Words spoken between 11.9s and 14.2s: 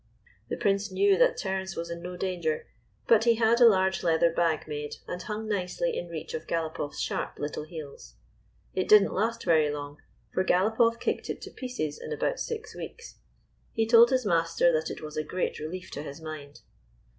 in about six weeks. He told